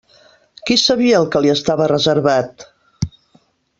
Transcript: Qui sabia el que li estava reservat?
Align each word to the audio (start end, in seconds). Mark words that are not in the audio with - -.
Qui 0.69 0.77
sabia 0.83 1.19
el 1.23 1.29
que 1.35 1.41
li 1.45 1.53
estava 1.57 1.91
reservat? 1.93 2.67